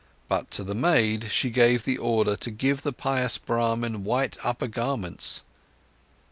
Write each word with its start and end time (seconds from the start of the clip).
But 0.27 0.49
to 0.57 0.63
the 0.63 0.73
maid 0.73 1.29
she 1.29 1.51
gave 1.51 1.83
the 1.85 1.99
order 1.99 2.35
to 2.35 2.49
give 2.49 2.81
the 2.81 2.91
pious 2.91 3.37
Brahman 3.37 4.03
white 4.03 4.35
upper 4.43 4.65
garments. 4.65 5.43